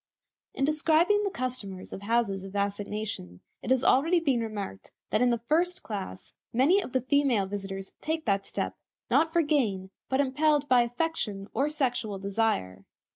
In 0.55 0.65
describing 0.65 1.21
the 1.23 1.29
customers 1.29 1.93
of 1.93 2.01
houses 2.01 2.43
of 2.43 2.55
assignation, 2.55 3.39
it 3.61 3.69
has 3.69 3.83
already 3.83 4.19
been 4.19 4.39
remarked 4.39 4.89
that 5.11 5.21
in 5.21 5.29
the 5.29 5.37
first 5.37 5.83
class 5.83 6.33
many 6.51 6.81
of 6.81 6.93
the 6.93 7.01
female 7.01 7.45
visitors 7.45 7.93
take 8.01 8.25
that 8.25 8.47
step, 8.47 8.75
not 9.11 9.31
for 9.31 9.43
gain, 9.43 9.91
but 10.09 10.19
impelled 10.19 10.67
by 10.67 10.81
affection 10.81 11.47
or 11.53 11.69
sexual 11.69 12.17
desire. 12.17 12.83